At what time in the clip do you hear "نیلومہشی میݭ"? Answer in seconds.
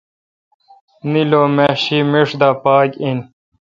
1.11-2.29